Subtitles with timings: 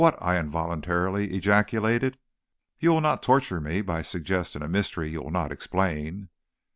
[0.17, 2.17] I involuntarily ejaculated.
[2.79, 6.29] 'You will not torture me by suggesting a mystery you will not explain.'